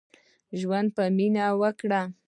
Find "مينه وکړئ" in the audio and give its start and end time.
1.17-2.05